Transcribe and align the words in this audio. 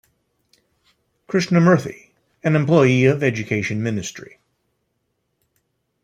Krishnamurthy, 1.29 2.09
an 2.43 2.55
employee 2.55 3.05
of 3.05 3.21
Education 3.21 3.83
Ministry. 3.83 4.39